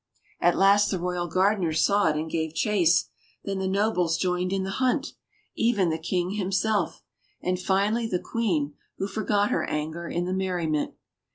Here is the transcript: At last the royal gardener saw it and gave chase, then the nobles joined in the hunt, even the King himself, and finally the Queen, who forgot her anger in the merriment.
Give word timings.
At 0.39 0.57
last 0.57 0.89
the 0.89 0.97
royal 0.97 1.27
gardener 1.27 1.73
saw 1.73 2.07
it 2.07 2.15
and 2.15 2.27
gave 2.27 2.55
chase, 2.55 3.09
then 3.43 3.59
the 3.59 3.67
nobles 3.67 4.17
joined 4.17 4.51
in 4.51 4.63
the 4.63 4.71
hunt, 4.81 5.13
even 5.55 5.91
the 5.91 5.99
King 5.99 6.31
himself, 6.31 7.03
and 7.39 7.59
finally 7.59 8.07
the 8.07 8.17
Queen, 8.17 8.73
who 8.97 9.07
forgot 9.07 9.51
her 9.51 9.63
anger 9.69 10.07
in 10.07 10.25
the 10.25 10.33
merriment. 10.33 10.95